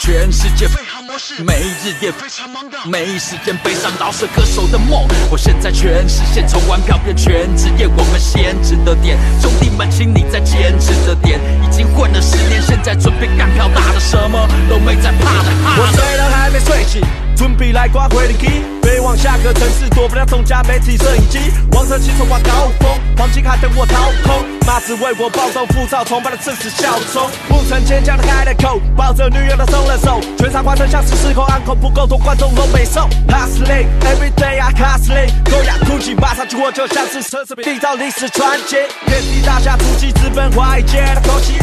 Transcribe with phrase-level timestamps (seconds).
[0.00, 5.06] 全世界飞航模式，每日也非常忙的，没时间悲伤饶舌歌手的梦。
[5.28, 9.18] 我现在全实现，从玩票变全职业，我们先值得点。
[9.42, 15.50] 兄弟们，请你再坚持的点，已经混了十年，现在准备干票大的，什么都没在怕的。
[15.64, 17.02] 怕的我睡了还没睡醒，
[17.36, 18.46] 准备来刮回力机，
[18.82, 21.40] 飞往下个城市，躲不了众家媒体摄影机。
[21.72, 27.26] 王者骑手挂高峰，黄金海等我掏空，马子为我暴动浮躁，崇拜的正是小虫。
[27.48, 33.08] 不曾坚强的开了口，抱着女友的松了手，全场观众像是失控，安口不够多，观众都没送。
[33.28, 38.76] Hustling every day I hustling，狗牙哭泣，马上去我就像是奢侈品，缔造历史传奇。
[39.06, 41.54] 遍地大侠突击，资本华尔街的口气，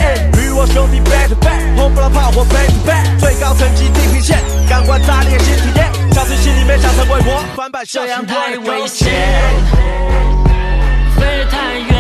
[0.41, 9.07] 与我兄弟 back to back，轰不了炮火 back to back，最高层级地平线，感官炸裂新体验，小心心里面想成为我，翻版这样太危险，
[11.19, 11.94] 飞太远，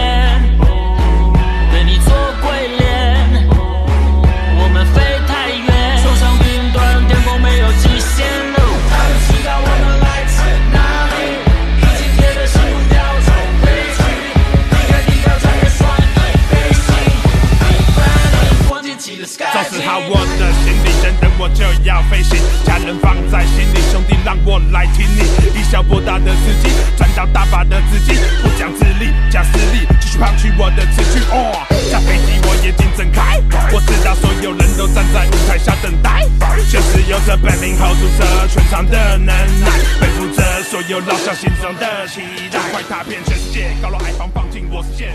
[21.45, 22.41] 我就要飞行。
[22.65, 25.21] 家人放在心里，兄弟让我来挺你。
[25.53, 31.21] 以小博大的司机，赚到大把的资金，不讲自立，讲实力，继续胖取我的词句。
[31.29, 31.53] 哦，
[31.91, 33.37] 下飞机我眼睛睁开，
[33.71, 36.25] 我知道所有人都站在舞台下等待，
[36.65, 39.29] 确实有着本领 hold 住这全场的能
[39.61, 39.69] 耐，
[40.01, 45.13] 背负着所有老乡心中的期待，快踏遍全世界，高楼海防放进我视线。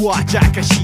[0.00, 0.74] 我才开始，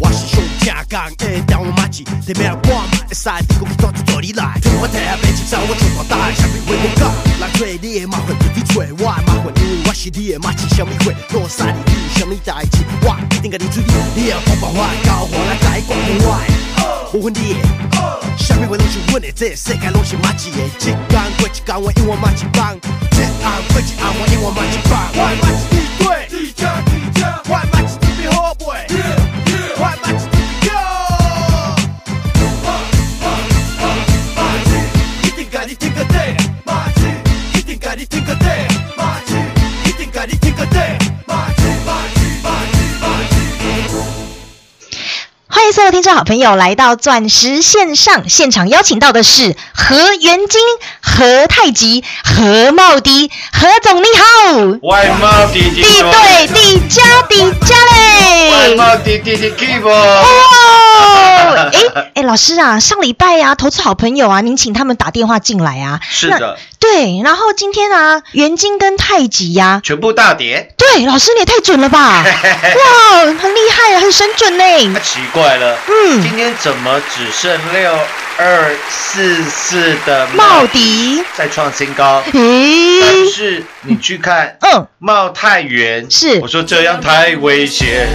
[0.00, 7.06] 我是上正港的台湾马子，对面我嘛会使地讲去到处做你来，听我听白青山，我做大大，啥物话我讲，
[7.38, 13.86] 来做你的麻烦就去做我的麻烦，因为我是你的马子，啥物话，落山你有啥物代志，我一定甲你处理，
[14.16, 15.96] 你要讲办法交换来改管
[16.26, 17.62] 我的，无分你的。
[18.36, 20.58] 啥物话拢是阮的，这个世界拢是马子的。
[20.58, 20.98] 一天
[21.38, 24.98] 过一天，我永远马一帮；一暗过一暗，我永远马一帮。
[25.14, 25.73] 万马起地对，地价地价，万马
[28.54, 28.70] 起准备
[29.74, 29.82] 好不？
[29.82, 30.36] 万马起准备
[30.68, 30.72] go。
[34.36, 34.70] 马子
[35.22, 36.14] 一定甲你听个底，
[36.64, 37.00] 马子
[37.54, 38.73] 一定
[45.64, 50.60] 欢迎所有听众好朋友来到钻石线上现场，邀请到的是何元金、
[51.00, 58.50] 何太极、何茂迪，何总你好，外貌弟弟地对地加地加嘞。
[58.50, 59.80] 外貌弟弟的 keep
[61.54, 66.00] 哦， 哎哎，老师啊，上礼拜啊，投资好朋友啊，您请他们打电话进来啊。
[66.08, 72.22] 是的，对，然后今天啊，元金跟太极呀、全部大跌，对，老师你也太准了吧！
[72.24, 74.64] 哇，很厉害，很神准呢。
[74.92, 75.00] 那。
[75.00, 77.98] 奇怪了，嗯今天怎么只剩六
[78.36, 86.40] 二四四的茂迪，在创新高，咦但，是你去看嗯，冒太元，是。
[86.40, 88.06] 我说这样太危险，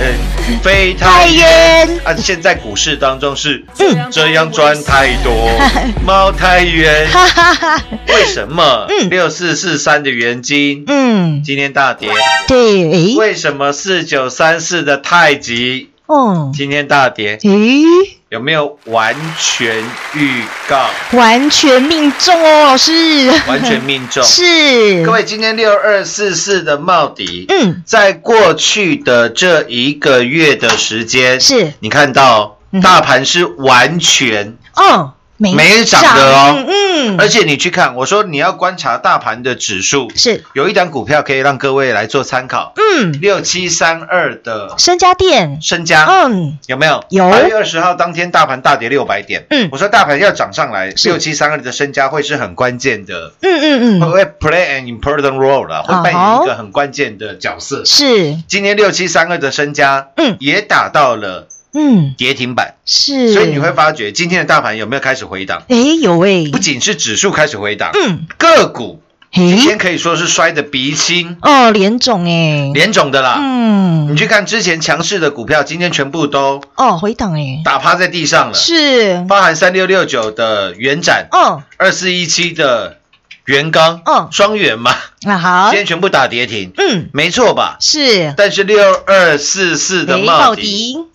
[0.64, 1.38] 飞太太远。
[1.38, 2.16] 远啊！
[2.16, 4.10] 现在股市当中是嗯。
[4.12, 5.60] 这样赚太多，
[6.06, 8.88] 冒太元哈哈哈， 为什么？
[8.90, 9.10] 嗯。
[9.10, 12.10] 六四四三的元金嗯，今天大跌？
[12.48, 17.38] 对，诶，为什么四九三四的太极哦，今天大跌？
[17.38, 17.84] 咦，
[18.30, 19.78] 有没有完全
[20.16, 20.90] 预告？
[21.12, 24.24] 完全命中哦，老师，完全命中。
[24.24, 31.74] 是，各位，今天六二四四的茂迪，嗯，在过去的这一个月的时间，是。
[31.80, 36.66] 你看到嗯大盘是完全，哦，没没涨的哦。
[36.68, 46.06] 嗯，而且你去看，我说你要观察大盘的指数，是，有一档股票可以让各位来做参考，嗯，六七三二的身家店，身家。
[46.06, 47.04] 嗯，有没有？
[47.10, 47.30] 有。
[47.30, 49.70] 八月二十号当天大盘大跌六百点，嗯。
[49.72, 57.84] 我说大盘要涨上来，六七三二的身家会是很关键的，嗯嗯嗯，会会 play an important role 了，会扮哦演一个很关键的角色。
[57.86, 60.36] 是，今天六七三二的身家，嗯。
[60.42, 65.64] 也打到了嗯，跌停板，是，所以你会发觉今天的大盘有没有开始回档？
[65.68, 69.02] 诶，有诶，不仅是指数开始回档，嗯，个股
[69.32, 71.38] 今天，可以说是摔得鼻青。
[71.44, 73.38] 哦，连种诶，脸肿的啦。
[73.40, 73.80] 嗯。
[74.12, 82.98] 你，去看之前强势的股票，今天全部都哦，回档诶，打趴在地上了，是，包含三六六九的元展，哦，二四一七的
[83.46, 85.70] 元刚，嗯双元嘛，那好。
[85.70, 87.78] 今，天全部打跌停，嗯，没错吧？
[87.80, 91.09] 是，但是六二四四的诶，茂迪，茂迪，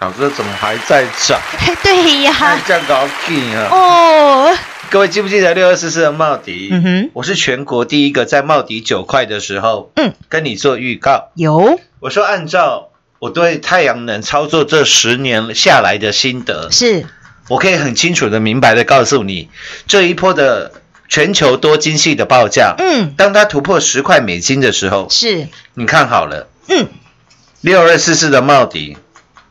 [0.00, 1.40] 老哥怎么还在涨？
[1.58, 2.32] 嘿 对呀。
[2.32, 3.68] 还，这样搞劲啊！
[3.72, 4.56] 哦，
[4.90, 6.68] 各位记不记得六二四四的茂迪？
[6.70, 11.30] 嗯哼，我是全国第一个在茂迪九块的时候，嗯，跟你做预告。
[11.34, 17.04] 有，我说按照我对太阳能操作这十年下来的心得，是，
[17.48, 19.48] 我可以很清楚的、明白的告诉你，
[19.88, 20.74] 这一波的
[21.08, 26.86] 全球多晶系的报价，嗯，当它突破十块美金的时候，是，你看好了，嗯，
[27.62, 28.96] 六二四四的茂迪，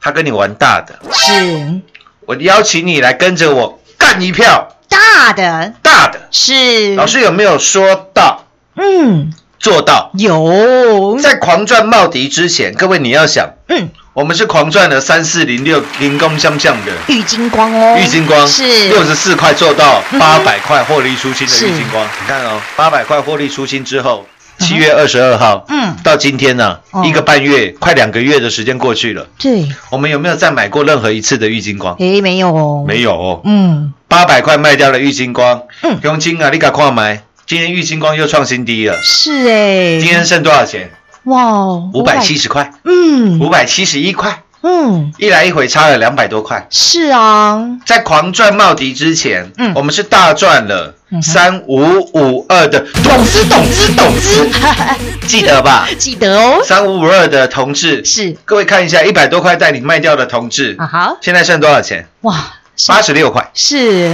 [0.07, 1.81] 他跟你玩大的，是，
[2.25, 4.69] 我邀请你来跟着我干一票。
[4.87, 6.29] 大的，大的。
[6.31, 8.45] 是，老，师有没有说到？
[8.77, 10.11] 嗯，做到？
[10.13, 16.93] 有，在狂赚茂迪之前，各位你要想，嗯，我们是狂赚了三四零六零工相向的。
[17.07, 18.87] 玉金光哦，玉金光，是。
[18.87, 21.67] 六十四块做到八百块获利出清的是。
[21.67, 22.07] 玉金光。
[22.21, 24.25] 你看哦，八百块获利出清之后，
[24.59, 25.95] 七月二十二号，嗯。
[26.03, 31.95] 到今天呢哦，一个半月，快两个月的时间过去了，对，我们有没有再买过任何一次的玉金光？
[31.99, 35.99] 诶，没有哦，没有哦，嗯，八百块卖掉了玉金光，嗯。
[36.03, 37.23] 佣金啊，你敢看买？
[37.45, 40.91] 今天玉金光又创新低了，是诶，今天剩多少钱？
[41.23, 43.39] 哇哦，五百七，十块，嗯。
[43.39, 46.67] 五百七十一块，嗯，一来一回差了两百多块。
[46.69, 49.73] 是啊，在狂赚茂迪之前，嗯。
[49.75, 51.79] 我们是大赚了三五
[52.13, 54.49] 五二的董事董事董事，
[55.25, 55.87] 记得吧？
[55.97, 58.35] 记得哦，三五五二的同志，是。
[58.43, 62.07] 各位看一下，一百多块带你卖掉的同志，啊好，现在剩多少钱？
[62.21, 62.53] 哇，
[62.87, 64.13] 八十六块，是。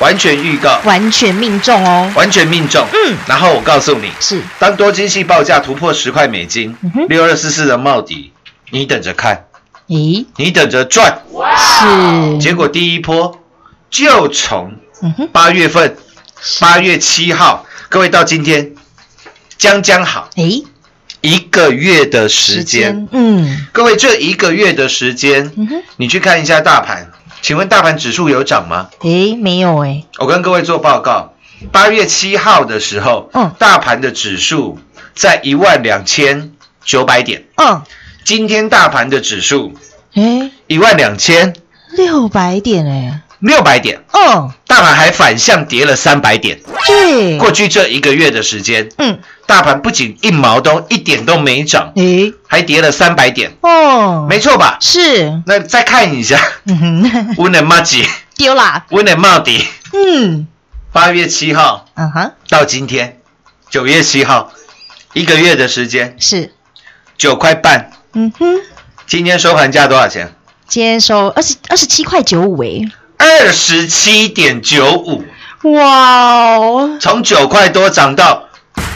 [0.00, 2.84] 完全预告，完全命中哦，完全命中。
[2.92, 4.40] 嗯，然后我告诉你，是。
[4.58, 6.76] 当多晶系报价突破十块美金
[7.08, 8.32] 六二四四的茂迪，
[8.70, 9.46] 你等着看，
[9.86, 11.22] 咦，你等着赚。
[11.56, 13.38] 是，结果第一波
[13.88, 14.74] 就从
[15.30, 15.96] 八月份，
[16.60, 18.72] 八月七号，各位到今天
[19.56, 20.64] 将将好诶，
[21.20, 23.66] 一个月的时间。，嗯。
[23.72, 27.10] 各位这一个月的时间，嗯哼，你去看一下大盘，
[27.42, 28.90] 请问大盘指数有涨吗？
[29.00, 31.34] 诶，没有诶，我跟各位做报告，
[31.72, 33.54] 八月七号的时候，嗯。
[33.58, 34.78] 大盘的指数
[35.14, 36.52] 在一万两千
[36.84, 37.82] 九百点，嗯，
[38.24, 39.74] 今天大盘的指数
[40.14, 41.54] 诶，一万两千
[41.96, 46.60] 六百点诶，六百点，嗯，大盘还反向跌了三百点。
[46.86, 54.78] 对，过去这一个月的时间，嗯，大盘不仅一毛都一点都没涨，诶，还跌了三百点，哦，没错吧？
[54.80, 56.40] 是，那再看一下，
[57.36, 58.02] 温的马吉，
[58.36, 60.48] 丢啦，温的茂迪，嗯，
[60.92, 63.20] 八月七号嗯哼，到今天
[63.68, 64.52] 九月七号，
[65.12, 66.54] 一个月的时间，是，
[67.18, 67.90] 九块半。
[68.14, 68.60] 嗯哼，
[69.06, 70.32] 今天收盘价多少钱？
[70.66, 72.88] 今天收二十二十七块九五诶，
[73.26, 75.24] 二十七点九五，
[75.62, 78.44] 哇哦，从九块多涨到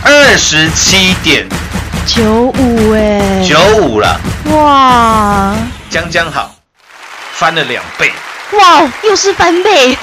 [0.03, 1.49] 二十七点。
[2.05, 4.21] 九五哎，九五了，
[4.51, 5.57] 哇。
[5.89, 6.55] 将将好，
[7.33, 8.13] 翻了两倍，
[8.53, 9.97] 哇，又是翻倍。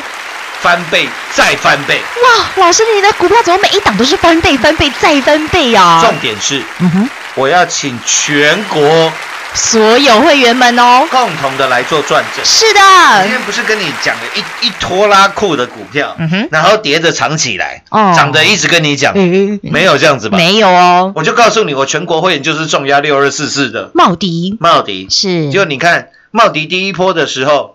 [0.59, 2.01] 翻倍再翻倍。
[2.23, 2.45] 哇！
[2.55, 9.13] 老师，你的股票怎么每一档都是翻倍、翻倍再翻倍呀、重点是，嗯哼，我要请全国
[9.55, 11.07] 所有会员们哦。
[11.09, 12.45] 共同的来做转正。
[12.45, 20.37] 是的，我今天不是跟你讲了一一拖拉库的股票，嗯哼然后叠着藏起来，哦涨的一直跟你讲，嗯没有这样子吧？
[20.37, 21.13] 没有哦。
[21.15, 27.74] 我就告诉你，我全国会员就是重压六二四四的茂迪茂迪，是，就你看茂迪第一波的时候，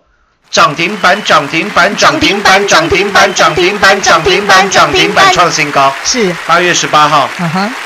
[0.51, 5.93] 涨停板涨停板涨停板涨停板涨停板涨停板涨停板创新高。
[6.03, 7.29] 是，八月十八号，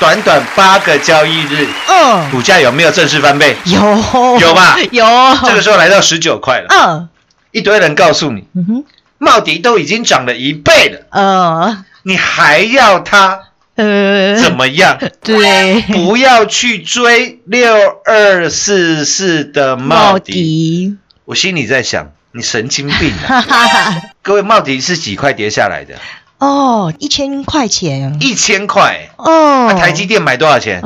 [0.00, 3.56] 短短八个交易日，嗯，股价有没有正式翻倍？
[3.66, 4.38] 有。
[4.40, 4.76] 有吧？
[4.90, 5.06] 有，
[5.46, 7.08] 这个时候来到十九块了，嗯。
[7.52, 8.84] 一堆人告诉你，嗯哼，
[9.18, 13.40] 茂迪都已经涨了一倍了，嗯你还要它
[13.76, 14.98] 呃，怎么样？
[15.22, 17.72] 对，不要去追六
[18.04, 20.18] 二四四的茂。
[20.18, 23.44] 迪，我心里在想，你神经病啊！
[24.22, 25.94] 各位，茂迪是几块跌下来的？
[26.38, 29.08] 哦，一千块钱，一千块。
[29.16, 30.82] 哦那，台积电买多少钱？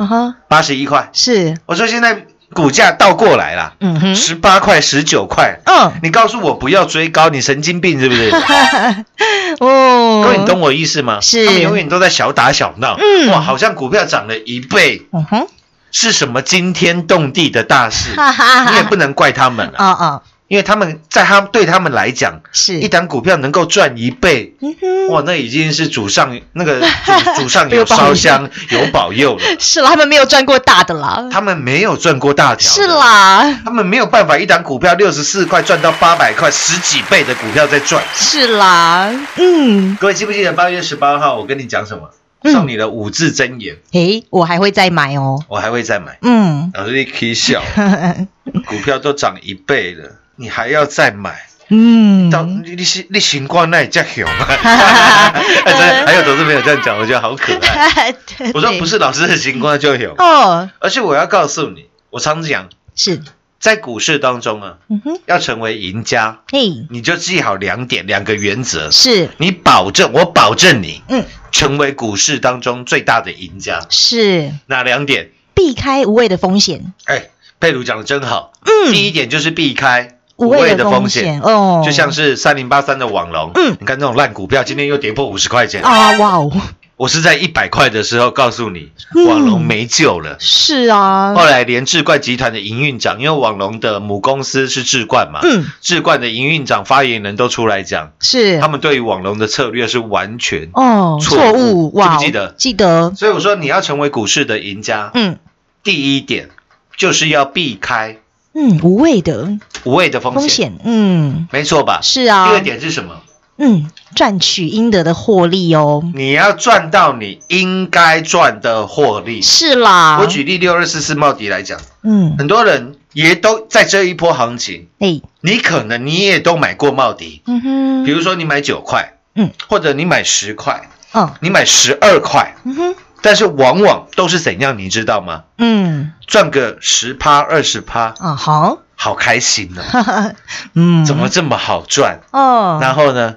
[0.47, 1.09] 八十一块。
[1.11, 5.59] 是，我说现在股价倒过来了，嗯哼，十八块、十九块。
[5.65, 8.31] 嗯，你告诉我不要追高，你神经病是不是？
[9.59, 11.19] 哦，各位，你懂我意思吗？
[11.21, 12.95] 是他们永远都在小打小闹。
[12.97, 15.47] 嗯哇，好像股票涨了一倍，嗯哼，
[15.91, 18.11] 是什么惊天动地的大事？
[18.71, 22.77] 你也不能怪他们了，啊啊，因为他们在他对他们来讲，是。
[22.81, 29.41] 一，档股票能够赚一倍，嗯，哇，那已经是祖上那个祖祖 上有烧香有保佑了。
[29.57, 38.03] 是啦，他们没有赚过大的啦，他们没有赚过大条，是，啦，他们没有办法一档股票六十四块赚到八百块，十几倍的股票在赚。
[38.13, 42.09] 是啦，嗯，各位记不记得八月十八号我跟你讲什么？
[42.43, 42.51] 嗯。
[42.51, 46.17] 送你的五字真言，诶，我还会再买哦，我还会再买。
[46.23, 47.63] 嗯，老师你可以笑，
[48.67, 50.09] 股票都涨一倍了，
[50.41, 51.39] 你还要再买？
[51.69, 54.45] 嗯，到你你是你情况那也叫熊啊！
[55.63, 58.13] 哎真的还有同事没有这样讲，我觉得好可爱。
[58.55, 63.21] 我说不是老师的情况就有，哦，而且我要告诉你，我常讲，是，
[63.59, 68.89] 在股市当中啊，嗯，要成为赢家，嘿，你就记好两点，两个原则。
[68.89, 73.79] 是，你保证，我保证你嗯，成为股市当中最大的赢家。
[73.89, 75.29] 是，哪两点？
[75.53, 77.29] 避开无谓的风险，哎，
[77.59, 78.51] 佩如讲的真好。
[78.65, 83.77] 嗯，第一点就是避开无谓的风险，哦，就像是三零八三的网龙，嗯。
[83.79, 85.83] 你看这种烂股票，今天又跌破五十块钱。
[85.83, 86.51] 啊，哇哦，
[86.97, 89.25] 我是在一百块的时候告诉你，嗯。
[89.27, 90.37] 网龙没救了。
[90.39, 98.59] 是啊，后来连智冠集团的营运长，因为网龙的母公司是智冠嘛，嗯，智冠的营运长、发言人都出来讲，是。
[98.59, 100.69] 他们对于网龙的策略是完全。
[100.73, 102.55] 哦，错错误误，哇哦，记不记得？
[102.57, 105.37] 记得，所以我说你要成为股市的赢家，嗯。
[105.83, 106.49] 第一点
[106.95, 108.17] 就是要避开
[108.53, 111.99] 嗯，无谓的无谓的风险，风险，嗯，没错吧？
[112.01, 113.21] 是啊，第二点是什么？
[113.57, 119.41] 嗯，赚取应得的获利哦，你要赚到你应该赚的获利。
[119.41, 135.43] 是啦，我举例六二四四茂迪来讲，嗯，很多人也都在这一波行情，哎，你可能你也都买过茂迪，嗯哼，比如说你买九块，嗯，或者你买十块，哦，你买十二块，嗯哼，但是往往都是怎样，你知道吗？
[135.57, 139.81] 嗯，赚个十趴二十趴，啊，好，好开心哦！
[139.81, 140.31] 哈哈，
[140.73, 142.19] 嗯，怎么这么好赚？
[142.31, 143.35] 哦，然后呢，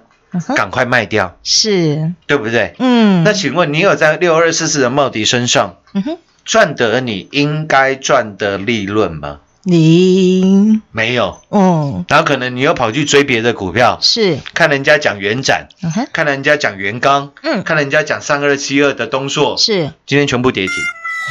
[0.57, 2.75] 赶快卖掉，是，对不对？
[2.79, 9.41] 嗯，那请问你有在六二四四的茂迪身上嗯哼，赚得你应该赚的利润吗？
[9.65, 11.41] 零，没有。
[11.51, 20.75] 嗯，然后可能你又跑去追别的股票，是，看人家讲元展，嗯哼，看人家讲元刚，嗯，看人家讲三二七二的东硕，是，今天全部跌停。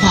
[0.04, 0.10] 哇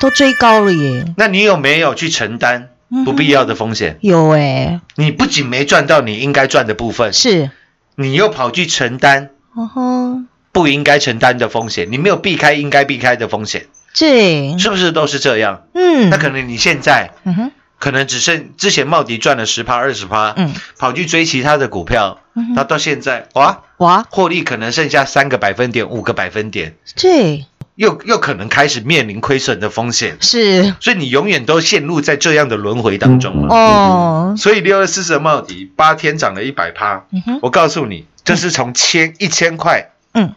[0.00, 2.68] 都追高了耶，那你有没有去承担
[3.04, 3.98] 不必要的风险？
[4.00, 7.50] 有哎，你不仅没赚到你应该赚的部分，是，
[7.96, 15.62] 你又跑去承担嗯哼，不应该承担的风险，你没有避开应该避开的风险，对，是不是都是这样？
[15.74, 22.20] 嗯，那可能你现在嗯哼，可能只剩之前茂迪赚了十趴二十趴，嗯，跑去追其他的股票，
[22.54, 33.54] 那到现在哇，哇，获利可能剩下三个百分点、五个百分点，对，又又可能开始面临亏损的风险，是，所以你永远都陷入在这样的轮回当中了。
[33.54, 40.34] 哦，所以六二四四的茂迪八天涨了一百趴，嗯哼，我告诉你，这是从千一千块嗯，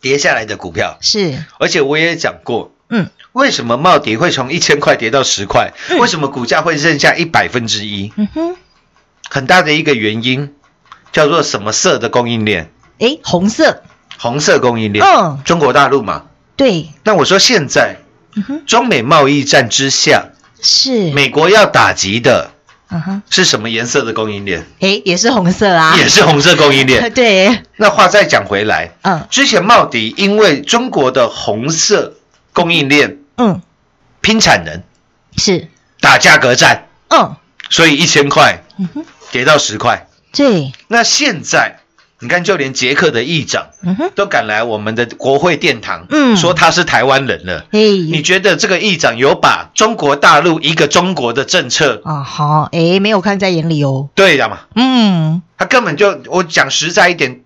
[0.00, 5.72] 跌下来的股票，是，而且我也讲过，嗯，为什么茂迪会从一千块跌到十块？
[5.98, 8.12] 为什么股价会剩下一百分之一？
[8.16, 8.56] 嗯哼，
[9.30, 10.54] 很大的一个原因
[11.10, 12.70] 叫做什么色的供应链？
[12.98, 13.82] 诶，红色，
[14.18, 16.24] 红色供应链，嗯，中国大陆嘛。
[16.54, 17.96] 对，那我说现在
[18.66, 20.26] 中美贸易战之下，
[20.60, 22.50] 是，美国要打击的
[22.90, 24.66] 嗯哼，是什么颜色的供应链？
[24.80, 27.08] 诶，也是红色啊，也是红色供应链。
[27.14, 32.12] 对，那话再讲回来，嗯之前茂迪因为中国的红色
[32.52, 33.60] 供应链嗯，
[34.20, 34.82] 拼产能，
[35.36, 35.68] 是，
[36.00, 37.36] 打价格战，嗯，
[37.70, 40.06] 所以一千块嗯哼，跌到十块。
[40.32, 41.80] 对，那现在
[42.20, 46.36] 你看，就连捷克的议长嗯哼，都赶来我们的国会殿堂，嗯。
[46.36, 47.66] 说他是台湾人了。
[47.72, 54.60] 哎，你觉得这个议长有把中国大陆一个中国的政策啊好，哎，没有看在眼里哦，对的嘛？
[54.76, 57.40] 嗯，他根本就我讲实在一点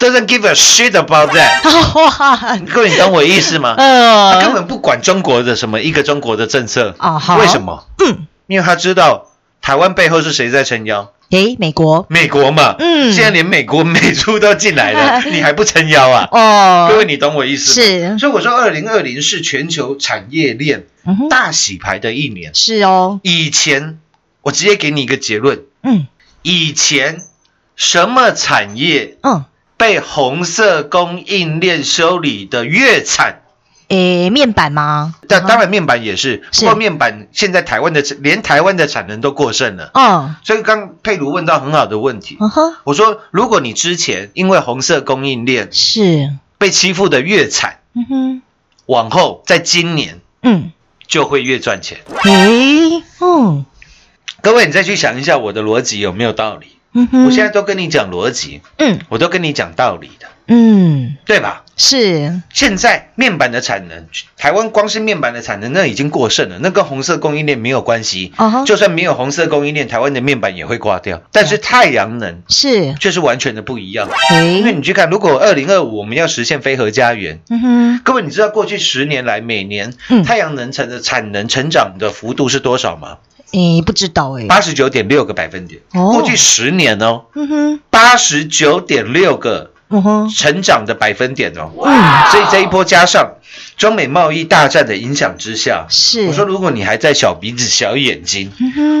[0.00, 1.62] ，doesn't give a shit about that。
[1.94, 3.74] 哇，各位，你懂我意思吗？
[3.78, 6.94] 他根呃，本不管中国的什么一个中国的政策。
[6.98, 7.86] 啊好为什么？
[8.04, 9.26] 嗯，因为他知道
[9.62, 12.74] 台湾背后是谁在撑腰，诶，美国，美国嘛。
[12.78, 13.12] 嗯。
[13.12, 16.28] 现在连美国美猪都进来了， 你还不撑腰啊？
[16.32, 17.86] 哦，各位，你懂我意思吗？
[17.86, 18.18] 是。
[18.18, 20.86] 所以我说，二零二零是全球产业链
[21.28, 22.54] 大洗牌的一年。
[22.54, 23.98] 是哦，以前
[24.42, 26.06] 我直接给你一个结论，嗯。
[26.42, 27.20] 以前
[27.76, 29.44] 什么产业嗯，
[29.80, 33.40] 被红色供应链修理的越惨？
[33.88, 35.14] 诶，面板吗？
[35.26, 39.90] 但当然面板也是，是不过面板现在台湾的连台湾的产能都过剩了。
[39.94, 48.42] 哦，所以刚佩如问到很好的问题，嗯哼，我说如果你之前因为红色供应链是，被欺负的越惨，嗯哼，
[48.84, 50.72] 往后在今年嗯，
[51.06, 52.00] 就会越赚钱。
[52.24, 53.64] 诶，嗯
[54.42, 56.76] 各位，你再去想一下我的逻辑有没有道理？
[56.92, 61.64] 我现在都跟你讲逻辑，嗯我都跟你讲道理的，嗯，对吧？
[61.76, 64.06] 是，现在面板的产能，
[64.36, 68.32] 台湾光是面板的产能那已经过剩了，那跟红色供应链没有关系。
[68.66, 71.22] 就算没有红色供应链，台湾的面板也会挂掉。
[71.32, 74.10] 但是太阳能是，却是完全的不一样。
[74.32, 83.18] 因为，你去看，如果二零二五我们要实现非核家园，嗯哼，各位你知道过去十年来每年嗯太阳能产的产能成长的幅度是多少吗？
[83.52, 85.80] 诶，不知道诶，八十九点六个百分点。
[85.92, 86.12] 哦。
[86.12, 91.70] 过去十年哦，嗯哼，八十九点六个嗯哼，成长的百分点哦。
[91.84, 93.34] 嗯，所以这一波加上
[93.76, 98.52] 中美贸易大战的影响之下，是，我说如果你还在小鼻子小眼睛，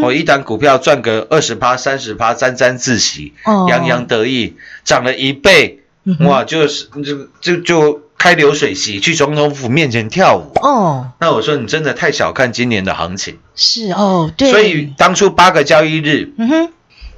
[0.02, 3.66] 我一单股票赚个二十趴、三十趴，沾沾自喜，哦。
[3.68, 10.52] 洋洋得意，涨了一倍，嗯哇，就是就就就开流水席去总统府面前跳舞。
[10.60, 16.68] 哦，那我说你真的太小看今年的行情，是哦，对，所以当初八个交易日，嗯哼，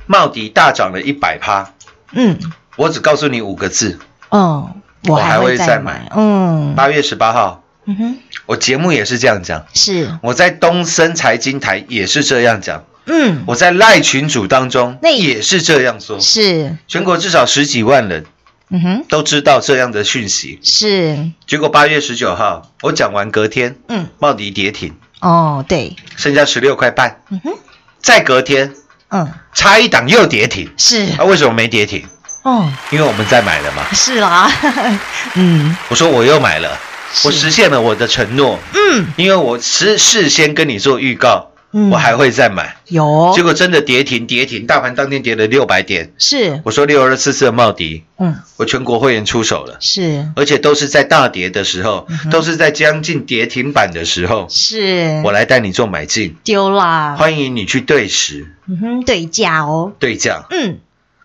[0.07, 1.75] 茂迪大涨了一百趴，
[2.13, 2.39] 嗯，
[2.77, 3.99] 我只告诉你五个字：
[4.29, 4.71] 哦，
[5.09, 5.95] 我我还会再再买。
[5.95, 16.21] 买，嗯，八月十八号，嗯哼，我节目也是这样讲，是，我在东森财经台也是这样讲，嗯，我在赖群组当中那也是这样说。
[16.21, 18.25] 是，全国至少十几万人
[18.73, 27.53] 嗯哼，都知道这样的讯息，是，结果八月十九号我讲完隔天，嗯，茂迪跌停，哦，对，剩下十六块半，嗯哼，
[28.01, 28.75] 再隔天
[29.11, 32.03] 嗯，差一档又跌停，是，啊，为什么没跌停？
[32.45, 33.85] 哦，因为我们在买了嘛。
[33.93, 34.51] 是啦，
[35.37, 36.77] 嗯，我说我又买了，
[37.25, 39.07] 我实现了我的承诺，嗯。
[39.17, 42.77] 因为我事事先跟你做预告，嗯，我还会再买。
[42.89, 46.13] 有，结果真的跌停，跌停，大盘当天跌了六百点。
[46.19, 56.37] 是，我说六二四四的茂迪，嗯，我全国会员出手了，是，而且都是在大跌的时候，嗯都是在将近跌停板的时候，是，我来带你做买进。
[56.45, 60.45] 丢啦，欢迎你去对时嗯哼，对价哦，对价。
[60.51, 60.79] 嗯。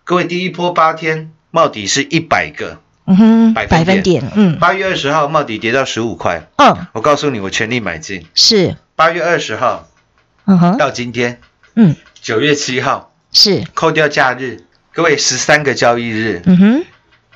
[0.04, 4.58] 各位，第一波八天，茂迪是一百个，嗯哼，百分点，嗯。
[4.58, 8.24] 八月二十号茂迪跌到十五块，嗯，我告诉你，我全力买进。
[8.34, 9.86] 是，八月二十号
[10.48, 11.40] 嗯哼，到今天，
[11.74, 11.94] 嗯。
[12.22, 16.84] 九月七号是，扣掉假日，各位十三个交易日，嗯哼，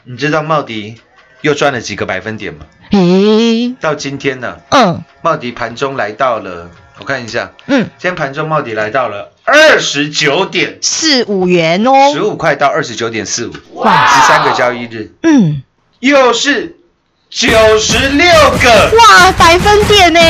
[0.04, 0.96] 你知道茂迪
[1.42, 2.64] 又赚了几个百分点吗？
[2.90, 5.02] 咦，到今天呢，嗯。
[5.20, 11.92] 茂迪盘中来到了，我看一下，嗯，今天盘中茂迪来到了二十九点四五元哦。
[12.14, 14.06] 十哦，五块到二十九点四五，哇。
[14.08, 15.62] 十三个交易日，嗯，
[16.00, 16.76] 又是
[17.28, 17.48] 九
[17.78, 18.26] 十六
[18.62, 20.20] 个哇，百分点呢，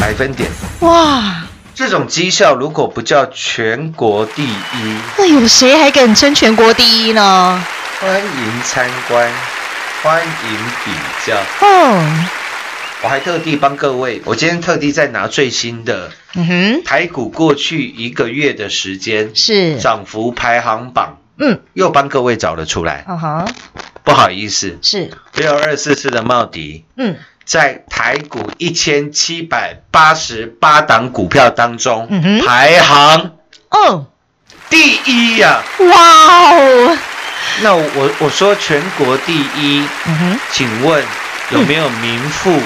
[0.00, 0.50] 百分点。
[0.80, 7.64] 哇，这种绩效如果不叫全国第一，那有谁还敢称全国第一呢？
[8.00, 9.32] 欢迎参观，
[10.02, 10.90] 欢迎比
[11.26, 11.36] 较。
[11.62, 12.26] 嗯
[13.02, 23.04] 我还特地帮各位，我今天特地在拿最新的嗯哼，台股过去一个月的时间是，涨幅排行榜，嗯，又帮各位找了出来。
[23.06, 23.48] 哦哼，
[24.02, 33.30] 不好意思，是，六二四四的茂迪嗯在台股一千七百八十八档股票当中，嗯排行
[33.70, 34.06] 哦，
[34.68, 36.98] 第一呀、哇哦，
[37.62, 39.86] 那我我说全国第一，
[40.50, 41.04] 请问
[41.50, 42.60] 有没有名副？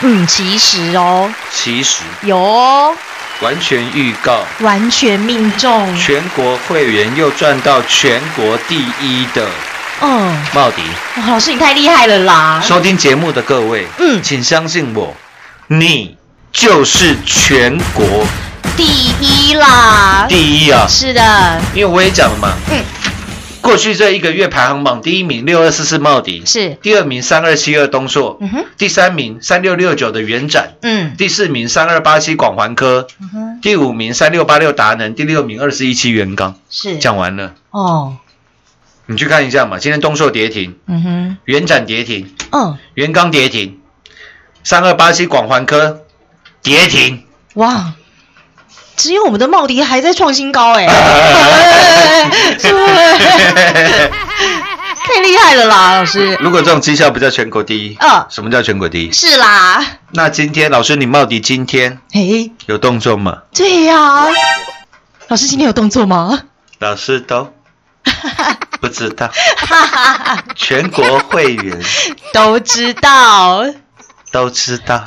[0.00, 2.02] 嗯，其实哦，其实？
[2.22, 2.92] 有哦，
[3.40, 9.48] 完全预告，完全命中，全国会员又赚到全国第一的
[10.00, 10.82] 嗯，茂迪。
[11.20, 14.22] 哇老师你太厉害了啦，收听节目的各位，嗯。
[14.22, 15.14] 请相信我，
[15.68, 16.16] 你
[16.52, 18.26] 就是全国
[18.76, 18.84] 第
[19.20, 20.86] 一啦，第一啊！
[20.88, 22.82] 是的，因为我也讲了嘛，嗯，
[23.60, 31.14] 过去这一个月排行榜第一名六二四四茂迪，是，第二名三二七二东硕，嗯哼，第三名三六六九的元展，嗯。
[31.16, 36.56] 第四名三二八七广环科，嗯哼，第五名三六八六达能，第六名二四一七元刚。
[36.68, 38.16] 是，讲完了，哦，
[39.06, 43.80] 你去看一下嘛，今天东硕跌停，嗯哼，元展跌停，嗯，元刚跌停，
[44.62, 46.00] 三二八七广环科
[46.62, 47.24] 跌停。
[47.54, 47.92] 哇。
[48.96, 50.86] 只有我们的茂迪还在创新高哎、
[52.60, 52.94] 是不是？
[55.04, 56.38] 太厉害了啦，老师。
[56.40, 59.10] 如果这种绩效不叫全国第一，嗯什么叫全国第一？
[59.12, 63.38] 是啦，那今天老师，你茂迪今天嘿，有动作吗？
[63.52, 64.28] 对呀、
[65.26, 66.44] 老师今天有动作吗？
[66.78, 67.52] 老师都
[68.84, 69.30] 不知道，
[70.54, 71.80] 全国会员。
[72.34, 73.64] 都知道，
[74.30, 75.02] 都知道，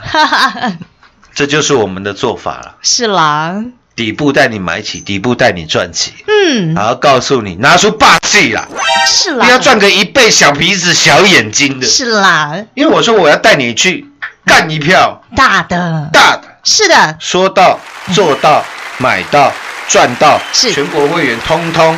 [1.35, 2.75] 这就是我们的做法了。
[2.81, 3.53] 是啦，
[3.95, 8.67] 底部带你买起，底部带你赚起，嗯，然后告诉你拿出霸气啦，
[9.05, 11.85] 是啦，不要赚个一倍小鼻子小眼睛的。
[11.85, 14.07] 是啦，因为我说我要带你去
[14.43, 15.21] 干一票。
[15.35, 17.79] 大的，大的，是的，说到
[18.11, 18.65] 做到，
[18.97, 19.53] 买到
[19.87, 20.73] 赚到，是。
[20.73, 21.95] 全国会员通通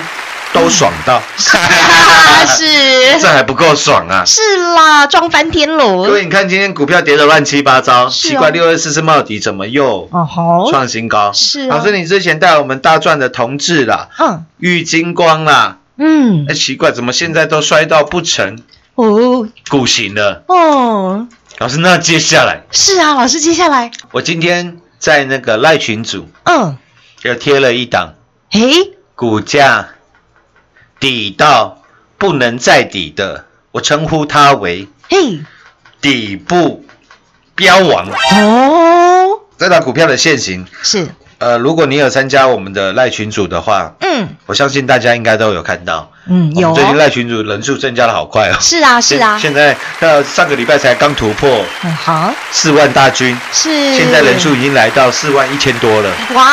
[0.53, 2.65] 都爽到， 是。
[3.19, 4.23] 这还不够爽啊！
[4.25, 11.31] 是啦，撞翻天各喽，位，你看今天股票跌得乱七八糟，哦奇怪，六二四是茂迪，怎么又哦吼，创新高？
[11.33, 11.77] 是啊。
[11.77, 14.45] 老师，你之前带我们大赚的同志啦、嗯。
[14.59, 16.45] 玉金光啦，嗯。
[16.47, 18.57] 哎，，奇怪，怎么现在都摔到不成？
[18.95, 19.47] 哦。
[19.69, 20.43] 股型了？
[20.47, 22.63] 哦，老师，那接下来？
[22.71, 26.77] 是啊，老师，接下来，我今天在那个赖群组嗯，
[27.23, 28.13] 又贴了一档
[28.51, 29.89] 诶，股价
[30.99, 31.81] 底到
[32.17, 35.39] 不能再底的，我称呼它为嘿，
[36.01, 36.85] 底部
[37.55, 38.07] 标王。
[38.09, 41.07] 哦，这档股票的现形，是，
[41.37, 46.11] 呃，如果你有参加我们的赖群组的话，嗯我相信大家应该都有看到。
[46.29, 48.55] 嗯，有最近哦，赖群主人数增加的好快哦。
[48.59, 56.09] 是啊是啊，现现在呃上个礼拜才刚突破嗯好，四万大军，是，现在人数已经来到四万一千多了。
[56.33, 56.43] 哇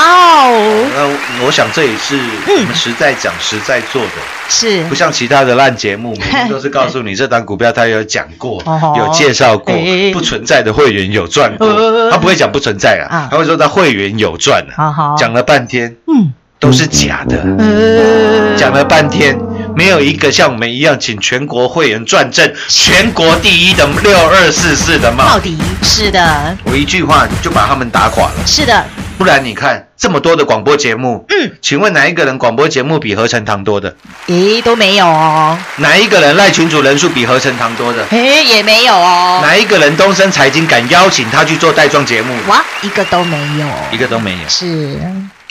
[0.49, 4.11] 哦，那我想这也是我们实在讲、实在做的，
[4.49, 4.83] 是。
[4.85, 11.67] 不像其他的烂节目，每天都是告诉你这档股票它有讲过哦，有介绍过哎，不存在的会员有赚过。
[11.67, 19.39] 呃，他不会讲不存在啊啊，他会说他会员有赚啊，讲了半天嗯，都是假的，呃，讲了半天
[19.77, 28.47] 没有一个像我们一样请全国会员转正全国第一的六二四四的帽，到底是的，我一句话就把他们打垮了。
[28.47, 28.87] 是的，
[29.19, 33.95] 不然你看这么多的广播节目，嗯，请问哪一个人广播节目比合成堂多的？
[34.29, 38.03] 咦，都没有哦，哪一个人赖群主人数比合成堂多的？
[38.13, 42.35] 诶，也没有哦，哪一个人东升财经敢邀请他去做带状节目？
[42.49, 44.49] 哇，一个都没有，一个都没有。
[44.49, 44.99] 是，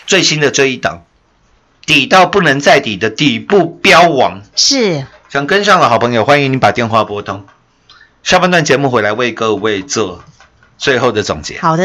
[0.07, 1.03] 最新的这一档，
[1.85, 7.45] 底到不能再底的底部标王，是，想跟上的好朋友，欢迎你把电话拨通。
[8.23, 10.23] 下半段节目回来为各位做
[10.79, 11.59] 最后的总结。
[11.59, 11.83] 好的，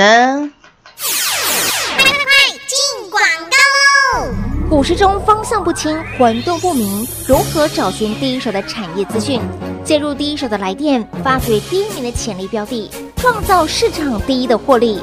[2.66, 2.78] 进
[3.10, 4.34] 广告喽！
[4.70, 9.38] 股市中方向不清、混沌不明，如何找寻第一手的产业资讯？
[9.84, 15.02] 介入第一手的来电，发掘第一名的潜力标的，创造市场第一的获利。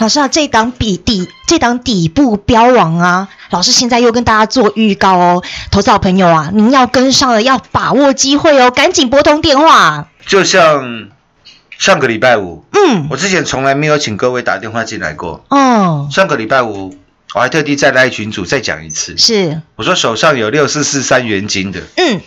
[0.00, 10.08] 老师啊，这档底底这档底部标王啊，老师现在又跟大家做预告哦，投资好朋友啊，您要跟上了，要把握机会哦，赶紧拨通电话。
[10.26, 11.10] 就像
[11.76, 15.44] 上个礼拜五，嗯，我之前从来没有请各位打电话进来过。
[15.50, 16.96] 哦，上个礼拜五，
[17.34, 22.22] 我还特地再来群主再讲一次，是，我说手上有六四四三元金的，嗯。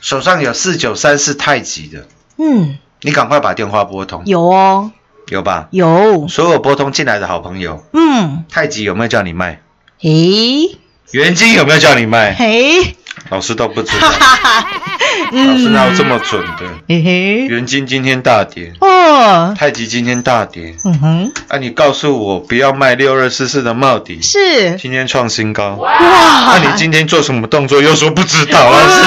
[0.00, 2.06] 手上有四九三四太极的，
[2.38, 4.92] 嗯，你赶快把电话拨通，有哦，
[5.30, 5.68] 有吧？
[5.70, 9.60] 有，所有拨通进来的好朋友，嗯，太极有没有叫你卖？
[10.02, 10.78] 诶
[11.10, 12.34] 元金有没有叫你卖？
[12.34, 12.94] 嘿，
[13.30, 14.08] 老师都不知道，
[15.32, 16.66] 老师哪有这么准的？
[16.88, 24.76] 嘿嘿，元金今天大跌，哦，太极今天大跌，嗯哼，啊，你告诉我不要卖六二四四的帽底，是。
[24.76, 25.90] 今天创新高，哇。
[26.00, 27.82] 那、你今天做什么动作？
[27.82, 29.02] 又说不知道，老师，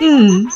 [0.00, 0.46] 嗯。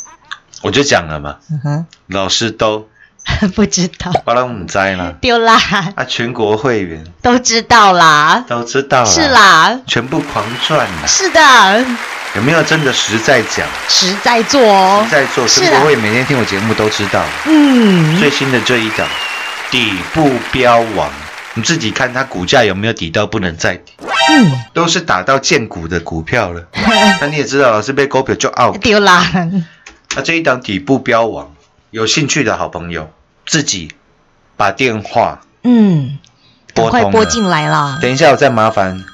[0.63, 2.89] 我就讲了嘛，嗯哼，老师都
[3.55, 5.59] 不知道，把他们摘了，丢啦，
[5.95, 7.05] 啊，全国会员。
[7.23, 11.85] 都知道啦，都知道啦，是，啦，全部狂赚啦，是的，
[12.35, 13.67] 有没有真的实在讲？
[13.89, 15.05] 实在做哦。
[15.05, 19.07] 实，在做，全国会每天听我节目都知道，嗯，最新的这一档
[19.71, 21.11] 底部标王，
[21.55, 23.77] 你自己看它股价有没有底到不能再？
[23.77, 23.93] 底，
[24.31, 26.67] 嗯，都是打到见股的股票了。
[27.21, 28.79] 那你也知道，老师被股票就 out。
[28.81, 29.25] 丢啦，
[30.17, 31.52] 那这一档底部标王，
[31.93, 33.13] 有兴趣的好朋友
[33.45, 33.93] 自己
[34.57, 36.19] 把电话嗯，
[36.73, 39.05] 赶拨通拨进来啦，等一下，我再麻烦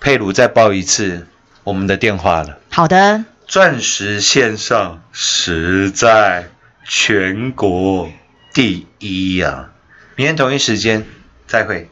[0.00, 1.28] 佩鲁再报一次
[1.62, 2.58] 我们的电话了。
[2.68, 6.50] 好的，钻石线上实在
[6.84, 8.10] 全国
[8.52, 9.70] 第一呀、
[10.16, 11.06] 明天同一时间
[11.46, 11.88] 再会。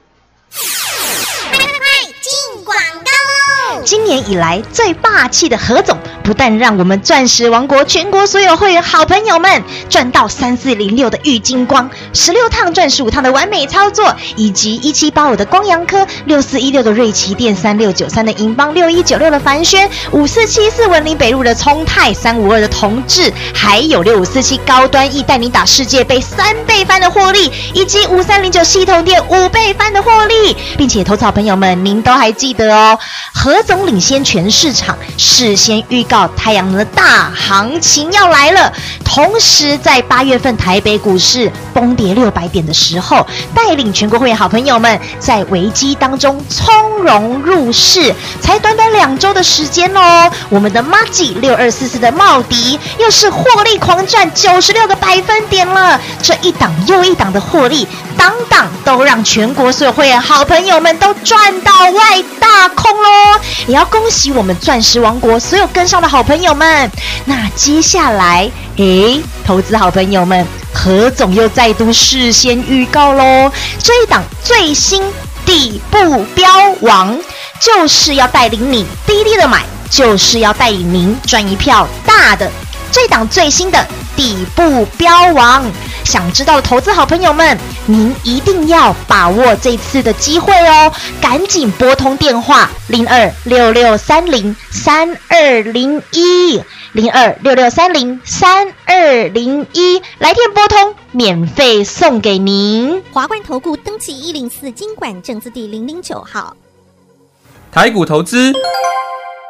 [3.84, 32.98] 今年以来最霸气的何总，不但让我们钻石王国全国所有会员好朋友们赚到三四零六的玉金光，十六趟赚十五趟的完美操作，以及一七八五的光阳科，六四一六的瑞奇电，三六九三的银邦，六一九六的凡轩，五四七四文林北路的聪泰，三五二的同志，还有六五四七高端 E 带你打世界杯三倍翻的获利，以及五三零九系统店五倍翻的获利，并且投草朋友们，您都还记得哦，
[33.34, 38.72] 何总领先全市场，事先预告太阳能的大行情要来了。
[39.04, 63.40] 同时，在八月份台北股市崩跌六百点的时候，带领全国会员好朋友们在危机当中从容入市，才短短两周的时间哦，我们的 m a g i 六二四四的茂迪又是获利狂赚九十六个百分点了，这一档又一档的获利，档档都让全国所有会员好朋友们都赚到外大空喽！
[63.66, 66.90] 也要恭喜我们钻石王国所有跟上的好朋友们。
[67.24, 75.02] 那接下来，诶，投资好朋友们，何总又再度事先预告喽，这一档最新
[75.46, 76.48] 底部标
[76.80, 77.16] 王，
[77.60, 82.50] 就是要带领你低低的买，就是要带领您赚一票大的。
[82.90, 85.64] 这档最新的底部标王，
[86.04, 90.92] 想知道的投资好朋友们，您一定要把握这次的机会哦！
[91.20, 96.62] 赶紧拨通电话零二六六三零三二零一
[96.94, 103.02] 零二六六三零三二零一，来电拨通，免费送给您。
[103.12, 106.56] 华冠投顾登记一零四经管证字第零零九号。
[107.72, 108.52] 台股投资，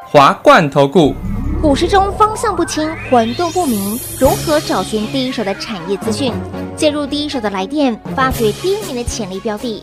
[0.06, 1.14] 华冠投顾。
[1.60, 6.32] 股市中方向不清、混沌不明，如何找寻第一手的产业资讯？
[6.74, 9.82] 介入第一手的来电，发掘第一名的潜力标的，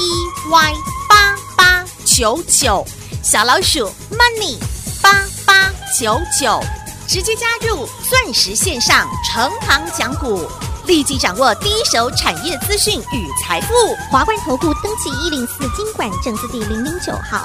[0.00, 0.74] E Y
[1.08, 2.86] 八八九九，
[3.20, 4.56] 小老鼠 Money
[5.02, 5.10] 八
[5.44, 6.60] 八九九，
[7.08, 10.48] 直接加入钻石线上成行讲股，
[10.86, 13.74] 立即掌握第一手产业资讯与财富。
[14.08, 17.44] 华冠投顾登记一零四金管证字第零零九号。